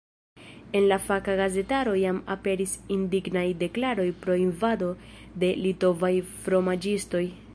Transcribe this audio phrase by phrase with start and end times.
[0.77, 4.89] En la faka gazetaro jam aperis indignaj deklaroj pro invado
[5.45, 6.15] de litovaj
[6.47, 7.25] fromaĝistoj.